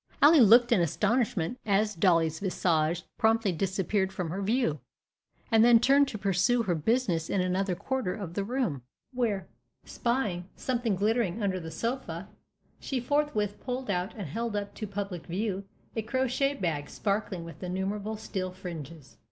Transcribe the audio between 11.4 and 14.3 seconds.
under the sofa, she forthwith pulled out and